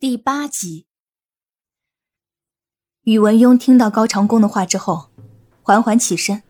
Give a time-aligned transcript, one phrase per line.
[0.00, 0.86] 第八集，
[3.02, 5.10] 宇文邕听到高长恭的话之后，
[5.60, 6.42] 缓缓起身：“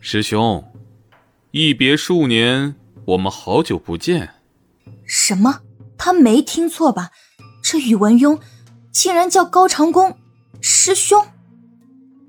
[0.00, 0.64] 师兄，
[1.50, 2.74] 一别数年，
[3.08, 4.36] 我们好久不见。”
[5.04, 5.60] 什么？
[5.98, 7.10] 他没听错吧？
[7.62, 8.40] 这宇文邕
[8.90, 10.16] 竟然叫高长恭
[10.62, 11.26] 师兄？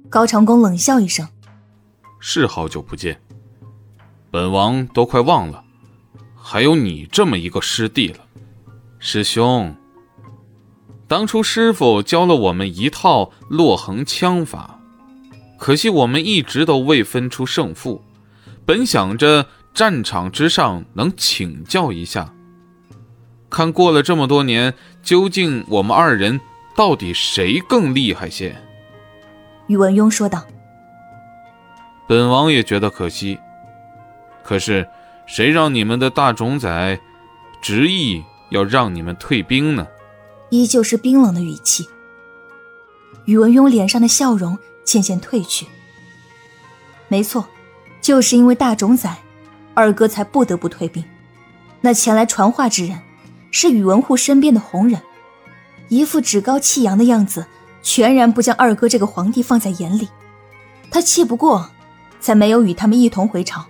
[0.09, 1.25] 高长恭冷笑一声
[2.19, 3.21] ：“是好久不见，
[4.29, 5.63] 本王都快忘了，
[6.35, 8.27] 还有你这么一个师弟了，
[8.99, 9.73] 师兄。”
[11.07, 14.79] 当初师傅教了我们一套落横枪法，
[15.59, 18.03] 可惜我们一直都未分出胜负。
[18.65, 22.33] 本想着战场之上能请教一下，
[23.51, 24.73] 看过了这么多年，
[25.03, 26.41] 究竟我们二人
[26.75, 28.55] 到底谁更厉害些？
[29.67, 30.43] 宇文邕说道。
[32.07, 33.37] 本王也觉得可惜，
[34.43, 34.87] 可是
[35.27, 36.99] 谁让你们的大冢仔
[37.61, 39.85] 执意要让你们退兵呢？
[40.57, 41.87] 依旧是冰冷的语气。
[43.25, 45.65] 宇文邕脸上的笑容渐渐褪去。
[47.07, 47.47] 没错，
[48.01, 49.13] 就是因为大冢仔，
[49.73, 51.03] 二哥才不得不退兵。
[51.81, 52.99] 那前来传话之人，
[53.51, 55.01] 是宇文护身边的红人，
[55.89, 57.45] 一副趾高气扬的样子，
[57.81, 60.09] 全然不将二哥这个皇帝放在眼里。
[60.89, 61.69] 他气不过，
[62.19, 63.65] 才没有与他们一同回朝。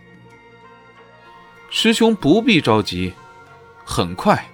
[1.70, 3.14] 师兄不必着急，
[3.84, 4.48] 很快。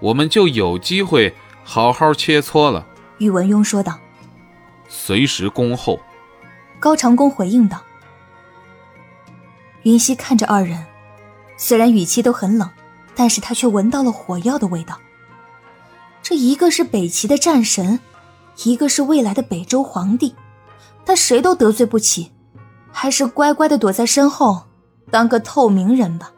[0.00, 2.86] 我们就有机会好好切磋了。”
[3.18, 3.98] 宇文邕说道。
[4.88, 5.98] “随时恭候。”
[6.80, 7.82] 高长恭回应道。
[9.82, 10.86] 云溪看着二人，
[11.56, 12.70] 虽然语气都很冷，
[13.14, 14.98] 但是他却闻到了火药的味道。
[16.22, 17.98] 这一个是北齐的战神，
[18.64, 20.34] 一个是未来的北周皇帝，
[21.04, 22.30] 他谁都得罪不起，
[22.92, 24.64] 还是乖乖的躲在身后，
[25.10, 26.30] 当个透明人吧。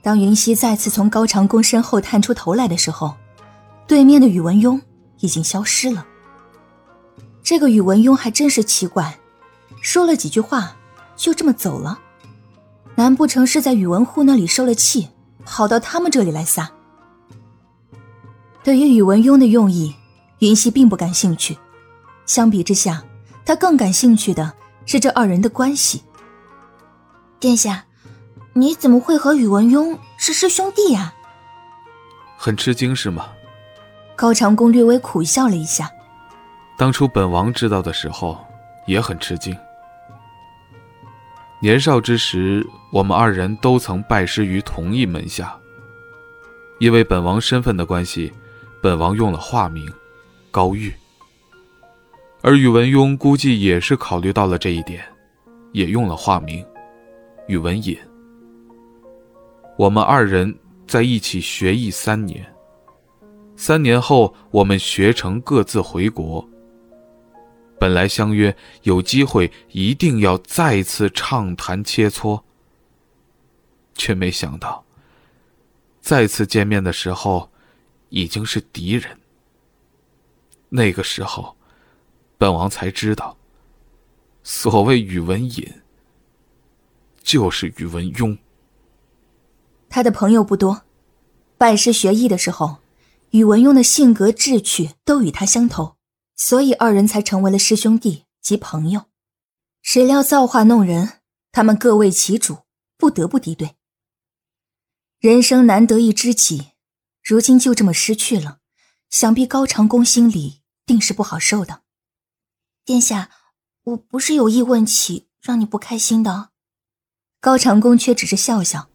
[0.00, 3.14] 当云溪再次从高长恭身后探出头来的时候，
[3.86, 4.80] 对面的宇文邕
[5.18, 6.06] 已经消失了。
[7.42, 9.18] 这个宇文邕还真是奇怪，
[9.80, 10.76] 说了几句话
[11.16, 11.98] 就这么走了，
[12.94, 15.08] 难不成是在宇文护那里受了气，
[15.44, 16.70] 跑到他们这里来撒？
[18.62, 19.94] 对于宇文邕的用意，
[20.38, 21.58] 云溪并不感兴趣。
[22.24, 23.02] 相比之下，
[23.44, 24.52] 他更感兴趣的
[24.86, 26.02] 是这二人的关系。
[27.40, 27.84] 殿下。
[28.58, 31.14] 你怎么会和宇文邕是师兄弟呀？
[32.36, 33.28] 很吃惊是吗？
[34.16, 35.88] 高长恭略微苦笑了一下。
[36.76, 38.36] 当初本王知道的时候
[38.84, 39.56] 也很吃惊。
[41.60, 45.56] 年少之时，我们二人都曾拜师于同一门下。
[46.80, 48.32] 因为本王身份的关系，
[48.82, 49.88] 本王用了化名
[50.50, 50.92] 高玉。
[52.42, 55.04] 而宇文邕估计也是考虑到了这一点，
[55.70, 56.66] 也用了化名
[57.46, 57.96] 宇文隐。
[59.78, 60.58] 我们二人
[60.88, 62.52] 在一起学艺三年，
[63.54, 66.44] 三年后我们学成各自回国。
[67.78, 72.42] 本来相约有机会一定要再次畅谈切磋，
[73.94, 74.84] 却没想到
[76.00, 77.48] 再次见面的时候
[78.08, 79.16] 已经是敌人。
[80.70, 81.56] 那个时候，
[82.36, 83.38] 本王才知道，
[84.42, 85.72] 所谓宇文隐，
[87.22, 88.36] 就是宇文邕。
[89.88, 90.82] 他的朋友不多，
[91.56, 92.78] 拜师学艺的时候，
[93.30, 95.96] 宇文邕的性格志趣都与他相投，
[96.36, 99.06] 所以二人才成为了师兄弟及朋友。
[99.82, 101.20] 谁料造化弄人，
[101.52, 102.58] 他们各为其主，
[102.96, 103.76] 不得不敌对。
[105.20, 106.72] 人生难得一知己，
[107.24, 108.58] 如今就这么失去了，
[109.10, 111.82] 想必高长恭心里定是不好受的。
[112.84, 113.30] 殿下，
[113.84, 116.50] 我不是有意问起让你不开心的。
[117.40, 118.90] 高长恭却只是笑笑。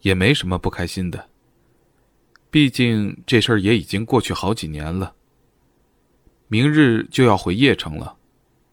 [0.00, 1.28] 也没什么不开心的，
[2.50, 5.14] 毕竟这事儿也已经过去好几年了。
[6.48, 8.16] 明日就要回邺城了，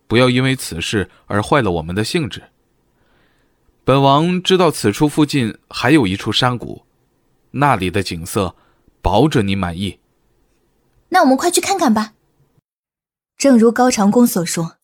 [0.07, 2.43] 不要因为此事而坏了我们的兴致。
[3.83, 6.83] 本王知道此处附近还有一处山谷，
[7.51, 8.55] 那里的景色
[9.01, 9.99] 保准你满意。
[11.09, 12.13] 那我们快去看看吧。
[13.37, 14.77] 正如高长恭所说，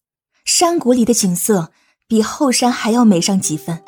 [0.43, 1.71] 山谷里的景色
[2.07, 3.81] 比后山还要美上几分。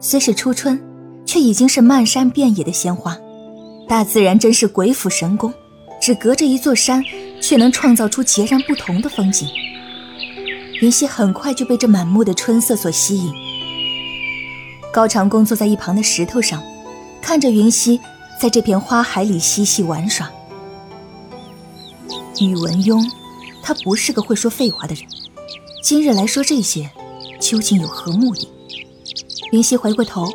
[0.00, 0.95] 虽是初春。
[1.26, 3.18] 却已经是漫山遍野的鲜花，
[3.88, 5.52] 大自然真是鬼斧神工，
[6.00, 7.02] 只隔着一座山，
[7.42, 9.48] 却能创造出截然不同的风景。
[10.80, 13.32] 云溪很快就被这满目的春色所吸引。
[14.92, 16.62] 高长恭坐在一旁的石头上，
[17.20, 18.00] 看着云溪
[18.40, 20.30] 在这片花海里嬉戏玩耍。
[22.40, 23.02] 宇文邕，
[23.62, 25.04] 他不是个会说废话的人，
[25.82, 26.90] 今日来说这些，
[27.40, 28.48] 究竟有何目的？
[29.52, 30.26] 云溪回过头。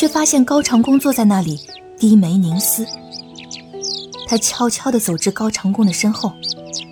[0.00, 1.60] 却发现高长恭坐在那里，
[1.98, 2.86] 低眉凝思。
[4.26, 6.32] 他悄悄地走至高长恭的身后，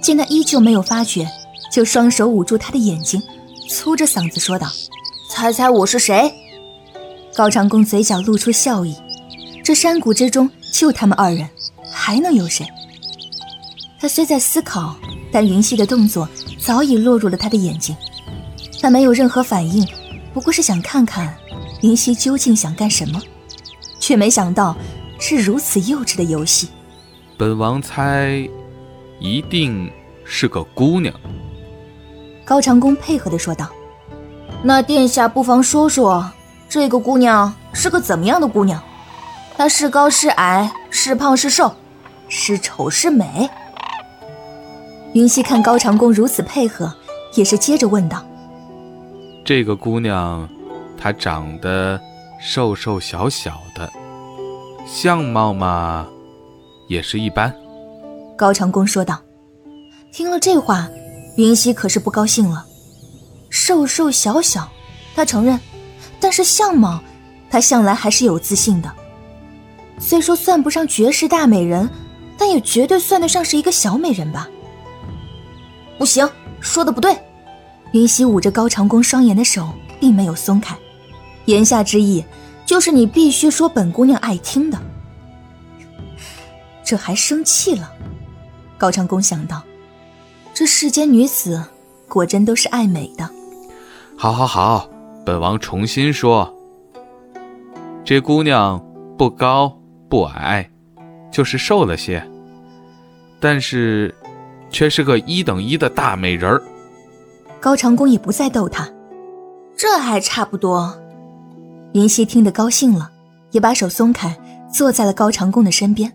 [0.02, 1.26] 见他依旧没有发觉，
[1.72, 3.22] 就双手捂住他的眼睛，
[3.70, 4.68] 粗着嗓子说道
[5.32, 6.30] ：“猜猜我是谁？”
[7.34, 8.94] 高长恭嘴角露出笑意，
[9.64, 11.48] 这山谷之中就他们二人，
[11.90, 12.68] 还能有谁？
[13.98, 14.94] 他虽在思考，
[15.32, 16.28] 但云溪的动作
[16.60, 17.96] 早已落入了他的眼睛。
[18.82, 19.88] 他没有任何反应，
[20.34, 21.34] 不过是想看看
[21.82, 23.20] 云溪究竟想干什么，
[24.00, 24.76] 却没想到
[25.18, 26.68] 是如此幼稚的游戏。
[27.36, 28.48] 本王猜，
[29.20, 29.90] 一定
[30.24, 31.14] 是个姑娘。
[32.44, 33.68] 高长恭配合的说道
[34.64, 36.28] ：“那殿下不妨说说，
[36.68, 38.82] 这个姑娘是个怎么样的姑娘？
[39.56, 41.74] 她是高是矮，是胖是瘦，
[42.28, 43.48] 是丑是美？”
[45.14, 46.92] 云溪看高长恭如此配合，
[47.34, 48.24] 也是接着问道
[49.44, 50.48] ：“这个姑娘，
[50.98, 52.00] 她长得
[52.40, 53.90] 瘦瘦小小的，
[54.86, 56.06] 相貌嘛，
[56.88, 57.54] 也是一般。”
[58.36, 59.20] 高长恭说道。
[60.10, 60.88] 听了这话，
[61.36, 62.64] 云溪可是不高兴了。
[63.50, 64.66] 瘦瘦小小，
[65.14, 65.60] 他承认，
[66.18, 67.00] 但是相貌，
[67.50, 68.90] 他向来还是有自信的。
[69.98, 71.88] 虽说算不上绝世大美人，
[72.38, 74.48] 但也绝对算得上是一个小美人吧。
[75.98, 76.28] 不行，
[76.58, 77.16] 说的不对。
[77.92, 79.68] 云溪捂着高长恭双眼的手
[80.00, 80.74] 并没有松开，
[81.48, 82.24] 言下之意
[82.64, 84.78] 就是你必须说本姑娘爱听的。
[86.84, 87.92] 这还生气了？
[88.76, 89.62] 高长恭想到，
[90.54, 91.64] 这世间女子
[92.08, 93.28] 果真都是爱美的。
[94.16, 94.88] 好，好，好，
[95.24, 96.54] 本王重新说，
[98.04, 98.82] 这姑娘
[99.16, 99.78] 不高
[100.08, 100.70] 不矮，
[101.32, 102.22] 就是瘦了些，
[103.40, 104.14] 但是。
[104.70, 106.62] 却是个一等一的大美人儿。
[107.58, 108.86] 高长恭也不再逗他，
[109.74, 110.94] 这还差不多。
[111.94, 113.10] 云溪听得高兴了，
[113.50, 114.36] 也把手松开，
[114.72, 116.12] 坐在了高长恭的身边。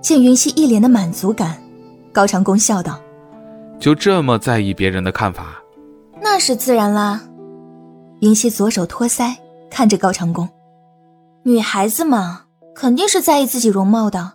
[0.00, 1.62] 见云溪一脸的满足感，
[2.12, 3.00] 高长恭笑道
[3.78, 5.62] ：“就这么在意别人的看法？
[6.20, 7.22] 那是自然啦。”
[8.20, 9.34] 云溪左手托腮，
[9.70, 10.48] 看着高长恭
[11.44, 12.44] ：“女孩子嘛，
[12.74, 14.34] 肯定是在意自己容貌的。”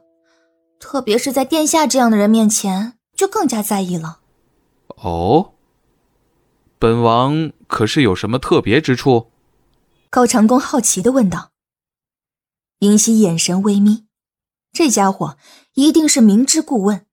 [0.79, 4.19] 特别是在殿下这样的人面前，就更加在意了。
[4.95, 5.51] 哦，
[6.79, 9.28] 本王可是有什么特别之处？
[10.11, 11.51] 高长恭好奇的问道。
[12.79, 14.07] 云溪眼神微眯，
[14.71, 15.37] 这家伙
[15.73, 17.05] 一定是明知故问。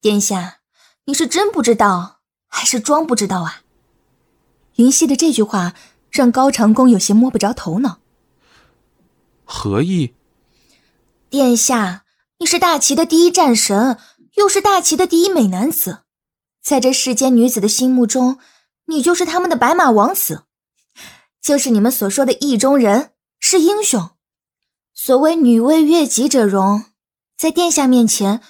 [0.00, 0.60] 殿下，
[1.06, 3.62] 你是真不知道，还是装不知道啊？
[4.76, 5.74] 云溪的这句话
[6.10, 7.98] 让高长恭有些摸不着头脑。
[9.44, 10.14] 何意？
[11.28, 12.02] 殿下。
[12.38, 13.98] 你是大齐的第一战神，
[14.34, 16.00] 又是大齐的第一美男子，
[16.60, 18.38] 在这世间女子的心目中，
[18.86, 20.43] 你就是他们的白马王子，
[21.44, 24.12] 就是你们所说的意中人，是英雄。
[24.94, 26.86] 所谓女为悦己者容，
[27.36, 28.40] 在殿下面前，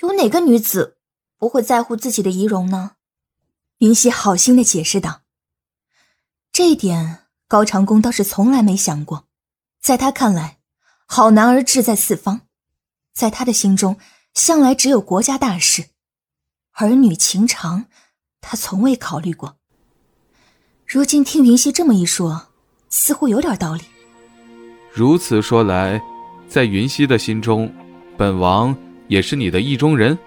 [0.00, 0.96] 有哪个女子
[1.36, 2.92] 不会在乎自己的仪容呢？
[3.80, 5.20] 云溪好心的解释道。
[6.50, 9.26] 这一点高长恭倒是从来没想过，
[9.78, 10.58] 在他看来，
[11.04, 12.40] 好男儿志在四方。
[13.12, 13.98] 在他的心中，
[14.32, 15.90] 向来只有国家大事，
[16.72, 17.90] 儿女情长，
[18.40, 19.57] 他从未考虑过。
[20.88, 22.44] 如今听云溪这么一说，
[22.88, 23.82] 似乎有点道理。
[24.90, 26.00] 如此说来，
[26.48, 27.70] 在云溪的心中，
[28.16, 28.74] 本王
[29.06, 30.18] 也是你的意中人。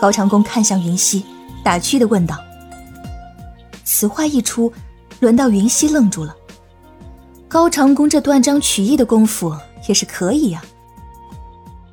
[0.00, 1.24] 高长恭看向云溪，
[1.62, 2.36] 打趣的问道。
[3.84, 4.72] 此话一出，
[5.20, 6.34] 轮到云溪愣住了。
[7.46, 9.56] 高长恭这断章取义的功夫
[9.86, 10.60] 也是可以呀。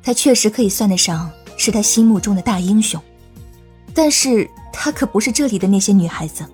[0.02, 3.00] 他确实可以算得上是他心目中的大英雄，
[3.94, 6.44] 但是他可不是这里的那些女孩子。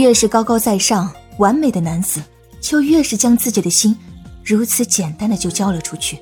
[0.00, 2.22] 越是高高在上、完美的男子，
[2.60, 3.96] 就越是将自己的心
[4.44, 6.18] 如此简单的就交了出去。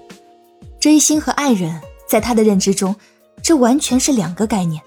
[0.81, 2.95] 追星和爱人，在他的认知中，
[3.43, 4.83] 这完全是两个概念。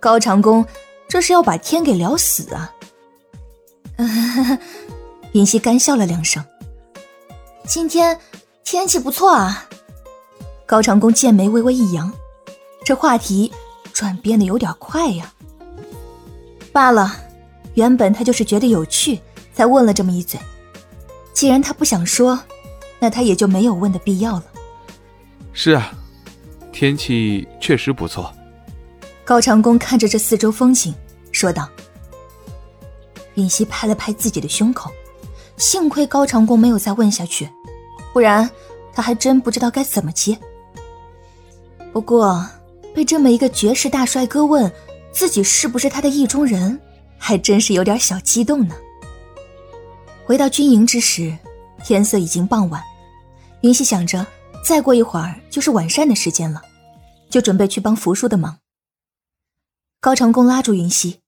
[0.00, 0.64] 高长恭
[1.08, 2.72] 这是要把天给聊死啊！
[5.32, 6.44] 云溪干笑了两声。
[7.66, 8.18] 今天
[8.64, 9.68] 天气不错啊。
[10.66, 12.12] 高长恭剑眉微微一扬，
[12.84, 13.52] 这话题
[13.92, 15.32] 转变的有点快呀。
[16.72, 17.14] 罢了，
[17.74, 19.20] 原本他就是觉得有趣
[19.54, 20.38] 才问了这么一嘴，
[21.32, 22.38] 既然他不想说，
[22.98, 24.44] 那他也就没有问的必要了。
[25.52, 25.92] 是啊，
[26.72, 28.32] 天气确实不错。
[29.24, 30.94] 高长恭看着这四周风景，
[31.30, 31.68] 说道。
[33.34, 34.90] 允熙拍了拍自己的胸口，
[35.56, 37.48] 幸亏高长恭没有再问下去，
[38.12, 38.48] 不然
[38.92, 40.36] 他还真不知道该怎么接。
[41.92, 42.46] 不过，
[42.94, 44.70] 被这么一个绝世大帅哥问
[45.12, 46.78] 自己是不是他的意中人，
[47.24, 48.74] 还真是有点小激动呢。
[50.24, 51.38] 回到军营之时，
[51.84, 52.82] 天色已经傍晚，
[53.60, 54.26] 云溪想着
[54.64, 56.60] 再过一会儿就是晚膳的时间了，
[57.30, 58.58] 就准备去帮扶叔的忙。
[60.00, 61.20] 高长恭拉住云溪：“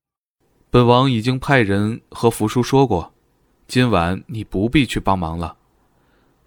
[0.69, 3.15] 本王已经派人和扶叔说过，
[3.69, 5.57] 今晚你不必去帮忙了，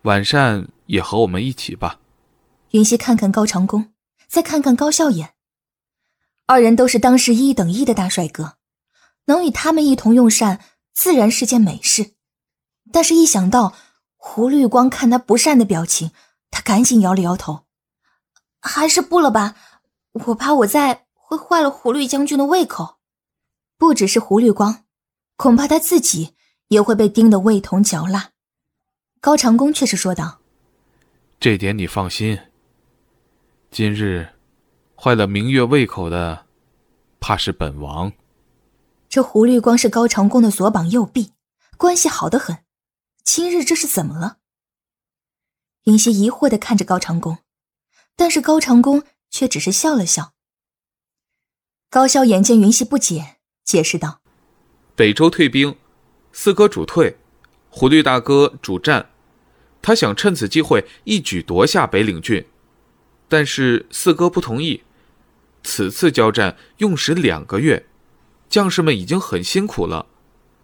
[0.02, 2.02] 晚膳也和我们一起吧。”
[2.72, 3.94] 云溪看看高长恭，
[4.28, 5.30] 再看看高笑颜，
[6.48, 8.56] 二人都是当时一等一的大帅哥，
[9.28, 10.60] 能与他们一同用膳，
[10.94, 12.16] 自然是件美事。
[12.92, 13.74] 但是，一想到
[14.16, 16.12] 胡绿光看他不善的表情，
[16.50, 17.66] 他赶紧摇了摇头，
[18.62, 19.56] 还是不了吧。
[20.26, 22.98] 我怕我在会坏了胡绿将军的胃口。
[23.78, 24.86] 不只是胡绿光，
[25.36, 26.36] 恐怕他自己
[26.70, 28.32] 也会被盯得味同嚼蜡。
[29.22, 30.40] 高长恭却是说道
[31.40, 32.40] ：“这点你放心。
[33.70, 34.28] 今日
[34.96, 36.48] 坏了明月胃口的，
[37.20, 38.12] 怕是本王。”
[39.18, 41.32] 这胡绿光是高长恭的左膀右臂，
[41.76, 42.60] 关系好得很。
[43.24, 44.38] 今日这是怎么了？
[45.86, 47.40] 云溪疑惑的看着高长恭，
[48.16, 50.34] 但是高长恭却只是笑了笑。
[51.90, 54.22] 高萧眼见云溪不解，解释道
[54.96, 55.76] ：“北周退兵，
[56.32, 57.18] 四哥主退，
[57.72, 59.10] 胡律大哥主战。
[59.82, 62.46] 他想趁此机会一举夺下北岭郡，
[63.28, 64.84] 但是四哥不同意。
[65.64, 67.88] 此次交战用时两个月，
[68.50, 70.06] 将士们已经很辛苦了。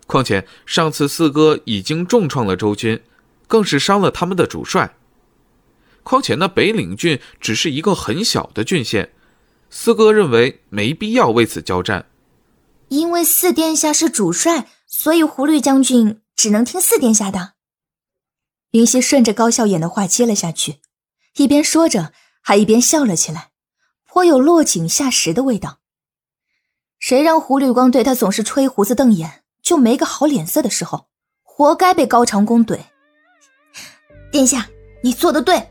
[0.05, 3.01] 况且上次四哥已经重创了周军，
[3.47, 4.95] 更是伤了他们的主帅。”
[6.03, 9.13] 况且那北岭郡只是一个很小的郡县，
[9.69, 12.07] 四哥认为没必要为此交战。
[12.89, 17.53] 因为四殿下是主帅，所以胡律将军只能听四殿下的。
[18.71, 20.79] 云溪顺着高笑眼的话接了下去，
[21.37, 22.11] 一边说着，
[22.41, 23.51] 还一边笑了起来，
[24.05, 25.79] 颇有落井下石的味道。
[27.03, 29.29] 谁让胡绿光对他总是吹胡子瞪眼，
[29.61, 31.07] 就没个好脸色的时候，
[31.43, 32.79] 活该被高长恭怼。
[34.31, 34.69] 殿下，
[35.01, 35.61] 你做的对。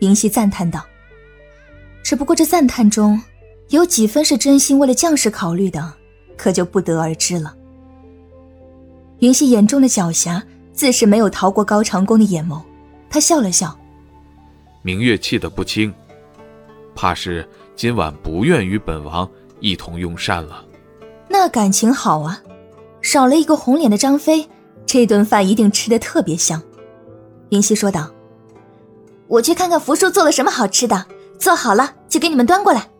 [0.00, 0.82] 云溪赞叹道
[2.02, 3.20] ：“只不过这赞叹中，
[3.68, 5.92] 有几分是真心为了将士考虑的，
[6.34, 7.54] 可就不得而知了。”
[9.20, 10.42] 云溪眼中的狡黠
[10.72, 12.62] 自是没有逃过高长恭的眼眸，
[13.10, 13.78] 他笑了笑
[14.80, 15.92] ：“明月气得不轻，
[16.94, 19.30] 怕是今晚不愿与本王
[19.60, 20.64] 一同用膳了。”
[21.28, 22.42] 那感情好啊，
[23.02, 24.48] 少了一个红脸的张飞，
[24.84, 26.60] 这顿饭一定吃的特别香。”
[27.50, 28.10] 云溪说道。
[29.28, 31.06] 我去看看福叔做了什么好吃的，
[31.38, 32.90] 做好了就给你们端过来。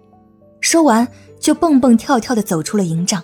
[0.60, 1.08] 说完，
[1.40, 3.20] 就蹦蹦跳跳的走出了营帐，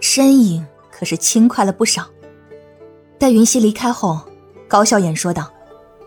[0.00, 2.06] 身影可是轻快了不少。
[3.18, 4.20] 待云溪离开后，
[4.68, 5.50] 高笑颜说道：“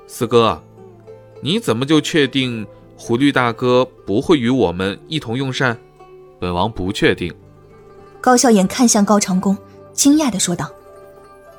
[0.06, 0.62] 四哥，
[1.42, 5.75] 你怎么就确定狐狸大哥不会与我们一同用膳？
[6.39, 7.34] 本王不确定。”
[8.22, 9.58] 高笑眼看向高长恭，
[9.93, 10.69] 惊讶的说道：“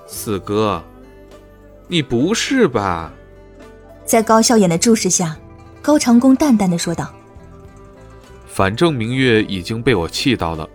[0.07, 0.83] 四哥，
[1.89, 3.13] 你不是吧？”
[4.05, 5.37] 在高笑眼的注视下，
[5.81, 7.11] 高长恭淡淡的说道
[8.47, 10.69] ：“反正明月已经被我气到了，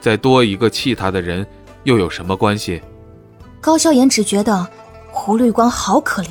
[0.00, 1.46] 再多一个气他的人，
[1.84, 2.80] 又有什么关系？”
[3.60, 4.68] 高笑眼只觉得
[5.10, 6.28] 胡绿光好可怜，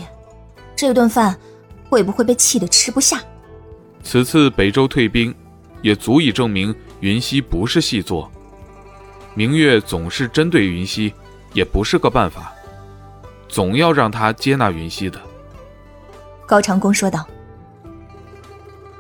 [0.76, 1.38] 这顿饭
[1.90, 3.22] 会不会被气得吃不下？
[4.04, 5.34] 此次北周退兵，
[5.82, 8.32] 也足以证明云溪不是细作。
[9.34, 11.14] 明月总是针对云溪，
[11.54, 12.54] 也不是个办法，
[13.48, 15.20] 总要让他接纳云溪的。
[16.46, 17.28] 高长恭说道。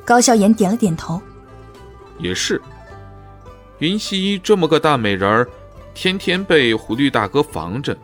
[0.03, 1.21] 高笑颜点了点头，
[2.17, 2.61] 也是。
[3.79, 5.47] 云溪这么个大美人儿，
[5.93, 7.95] 天天被狐狸大哥防着，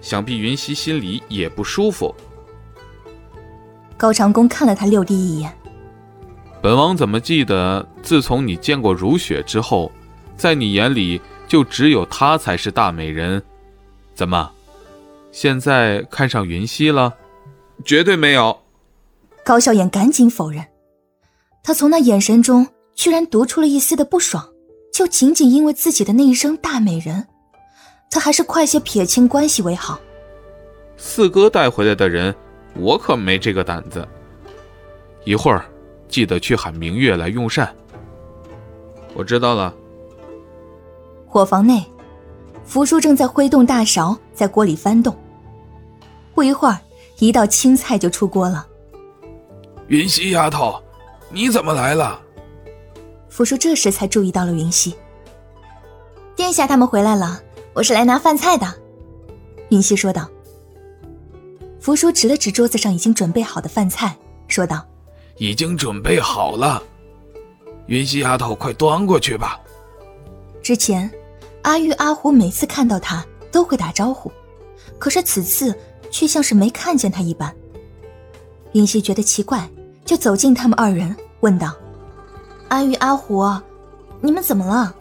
[0.00, 2.14] 想必云溪心里也不舒服。
[3.96, 5.56] 高长恭看了他六弟一眼，
[6.62, 9.90] 本王怎么记得，自从你见过如雪之后，
[10.36, 13.42] 在你眼里就只有她才是大美人？
[14.14, 14.52] 怎么，
[15.32, 17.14] 现在看上云溪了？
[17.84, 18.56] 绝对没有。
[19.44, 20.64] 高笑颜赶紧否认，
[21.64, 22.64] 他从那眼神中
[22.94, 24.48] 居然读出了一丝的不爽，
[24.92, 27.26] 就仅仅因为自己的那一声“大美人”，
[28.08, 29.98] 他还是快些撇清关系为好。
[30.96, 32.32] 四哥带回来的人，
[32.76, 34.06] 我可没这个胆子。
[35.24, 35.64] 一会儿
[36.12, 37.74] 记得去喊明月来用膳。
[39.14, 39.74] 我知道了。
[41.26, 41.82] 伙房内，
[42.66, 45.16] 福叔正在挥动大勺在锅里翻动，
[46.34, 46.78] 不一会儿，
[47.18, 48.66] 一道青菜就出锅了。
[49.88, 50.80] 云溪丫头，
[51.30, 52.20] 你怎么来了？
[53.30, 54.94] 福叔这时才注意到了云溪。
[56.36, 57.40] 殿下他们回来了，
[57.72, 58.66] 我是来拿饭菜的。
[59.70, 60.28] 云溪说道。
[61.80, 64.14] 福叔指了指桌子上已经准备好的饭菜，
[64.46, 64.86] 说道
[65.36, 66.82] ：“已经准备好了，
[67.86, 69.60] 云溪丫头，快端过去吧。”
[70.62, 71.10] 之前，
[71.62, 74.30] 阿玉、阿虎每次看到他都会打招呼，
[74.98, 75.76] 可是此次
[76.10, 77.54] 却像是没看见他一般。
[78.72, 79.68] 云溪觉得奇怪，
[80.04, 81.74] 就走近他们二人，问道
[82.68, 83.44] ：“阿玉、阿虎，
[84.20, 84.94] 你们怎么了？”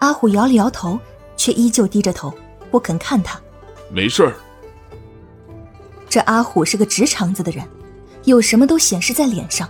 [0.00, 0.98] 阿虎摇了摇头，
[1.36, 2.32] 却依旧低着头，
[2.70, 3.40] 不肯看他。
[3.90, 4.34] 没事儿。
[6.08, 7.66] 这阿虎是个直肠子的人，
[8.24, 9.68] 有什么都显示在脸上。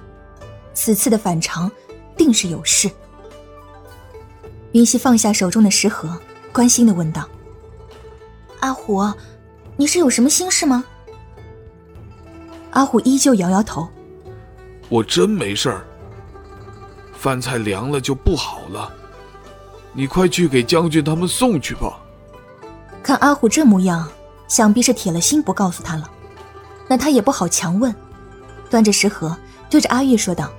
[0.75, 1.71] 此次的反常，
[2.17, 2.91] 定是有事。
[4.73, 6.19] 云溪放下手中的食盒，
[6.51, 7.29] 关心的问道
[8.61, 9.07] ：“阿虎，
[9.77, 10.85] 你是有什么心事吗？”
[12.73, 13.87] 阿虎依旧摇摇头
[14.89, 15.85] ：“我真没事儿。
[17.13, 18.91] 饭菜凉了就不好了，
[19.93, 22.01] 你快去给将军他们送去吧。”
[23.03, 24.09] 看阿虎这模样，
[24.49, 26.11] 想必是铁了心不告诉他了。
[26.89, 27.95] 那他也不好强问，
[28.73, 29.37] 端着食盒
[29.69, 30.51] 对着阿玉说道：“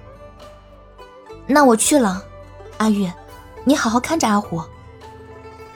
[1.49, 2.23] 那我去了，
[2.77, 3.11] 阿玉，
[3.63, 4.61] 你好好看着阿虎。”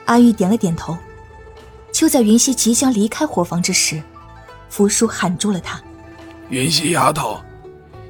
[0.06, 0.96] 阿玉点了点头。
[1.90, 4.00] 就在云溪即将离开伙房之时，
[4.68, 5.82] 福叔喊住了他。
[6.48, 7.40] 云溪丫头，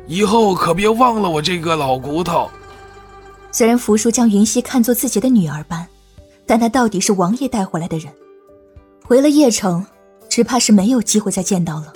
[0.07, 2.51] 以后可别忘了我这个老骨头。
[3.51, 5.87] 虽然福叔将云溪看作自己的女儿般，
[6.45, 8.13] 但他到底是王爷带回来的人，
[9.07, 9.87] 回了邺城，
[10.29, 11.95] 只怕是没有机会再见到了。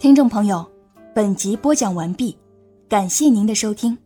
[0.00, 0.66] 听众朋友，
[1.14, 2.34] 本集播讲完毕，
[2.88, 3.98] 感谢您的收听。